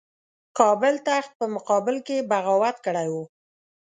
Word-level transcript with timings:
کابل 0.59 0.93
تخت 1.07 1.31
په 1.39 1.45
مقابل 1.55 1.95
کې 2.07 2.25
بغاوت 2.29 2.77
کړی 2.85 3.07
وو. 3.13 3.23